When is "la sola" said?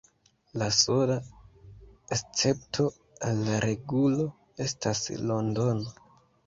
0.59-1.17